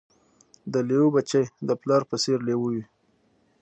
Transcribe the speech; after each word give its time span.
د 0.71 0.73
لېوه 0.87 1.09
بچی 1.15 1.43
د 1.67 1.69
پلار 1.81 2.01
په 2.09 2.15
څېر 2.23 2.39
لېوه 2.47 2.67
وي 2.73 2.83